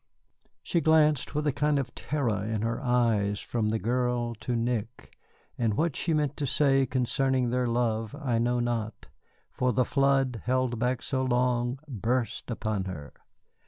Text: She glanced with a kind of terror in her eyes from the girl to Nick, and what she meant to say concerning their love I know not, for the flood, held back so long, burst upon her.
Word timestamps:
She 0.63 0.81
glanced 0.81 1.35
with 1.35 1.45
a 1.45 1.51
kind 1.51 1.77
of 1.77 1.93
terror 1.93 2.43
in 2.43 2.63
her 2.63 2.81
eyes 2.81 3.39
from 3.39 3.69
the 3.69 3.77
girl 3.77 4.33
to 4.39 4.55
Nick, 4.55 5.15
and 5.59 5.75
what 5.75 5.95
she 5.95 6.11
meant 6.11 6.35
to 6.37 6.47
say 6.47 6.87
concerning 6.87 7.51
their 7.51 7.67
love 7.67 8.15
I 8.19 8.39
know 8.39 8.59
not, 8.59 9.05
for 9.51 9.71
the 9.71 9.85
flood, 9.85 10.41
held 10.45 10.79
back 10.79 11.03
so 11.03 11.23
long, 11.23 11.77
burst 11.87 12.49
upon 12.49 12.85
her. 12.85 13.13